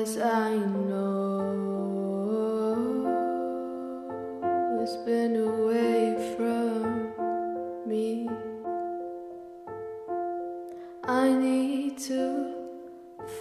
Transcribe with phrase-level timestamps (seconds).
[0.00, 1.44] Cause I know
[4.80, 7.12] it's been away from
[7.86, 8.26] me.
[11.04, 12.54] I need to